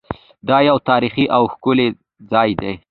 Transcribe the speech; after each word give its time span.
دا 0.47 0.57
یو 0.69 0.77
تاریخي 0.89 1.25
او 1.35 1.43
ښکلی 1.53 1.87
ځای 2.31 2.49
دی. 2.61 2.73